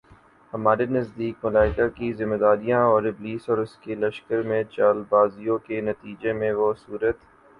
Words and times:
ہمارے 0.53 0.85
نزدیک، 0.87 1.35
ملائکہ 1.43 1.87
کی 1.97 2.07
ذمہ 2.19 2.37
داریوں 2.37 2.81
اور 2.85 3.03
ابلیس 3.05 3.43
اور 3.49 3.57
اس 3.57 3.73
کے 3.83 3.95
لشکر 3.97 4.41
کی 4.43 4.63
چالبازیوں 4.71 5.57
کے 5.67 5.81
نتیجے 5.89 6.33
میں 6.39 6.51
وہ 6.53 6.73
صورتِ 6.77 7.17